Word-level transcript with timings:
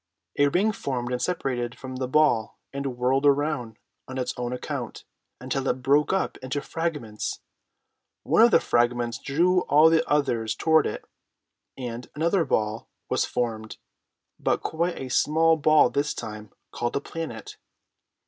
A 0.39 0.47
ring 0.47 0.71
formed 0.71 1.11
and 1.11 1.21
separated 1.21 1.77
from 1.77 1.97
the 1.97 2.07
ball 2.07 2.57
and 2.73 2.97
whirled 2.97 3.23
around 3.27 3.77
on 4.07 4.17
its 4.17 4.33
own 4.35 4.51
account, 4.51 5.03
until 5.39 5.67
it 5.67 5.83
broke 5.83 6.11
up 6.11 6.37
into 6.39 6.59
fragments. 6.59 7.41
One 8.23 8.41
of 8.41 8.49
the 8.49 8.59
fragments 8.59 9.19
drew 9.19 9.61
all 9.69 9.91
the 9.91 10.03
others 10.09 10.55
toward 10.55 10.87
it, 10.87 11.05
and 11.77 12.09
another 12.15 12.45
ball 12.45 12.89
was 13.09 13.25
formed, 13.25 13.77
but 14.39 14.63
quite 14.63 14.97
a 14.97 15.09
small 15.09 15.55
ball 15.55 15.91
this 15.91 16.15
time, 16.15 16.51
called 16.71 16.95
a 16.95 16.99
planet. 16.99 17.57